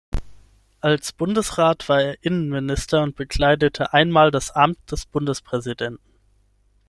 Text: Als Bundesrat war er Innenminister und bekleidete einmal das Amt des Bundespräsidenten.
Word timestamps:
Als 0.79 1.11
Bundesrat 1.13 1.87
war 1.87 2.01
er 2.01 2.23
Innenminister 2.25 3.03
und 3.03 3.15
bekleidete 3.15 3.93
einmal 3.93 4.31
das 4.31 4.49
Amt 4.49 4.79
des 4.91 5.05
Bundespräsidenten. 5.05 5.99